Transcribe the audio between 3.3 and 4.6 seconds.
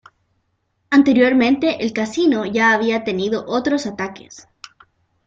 otros ataques.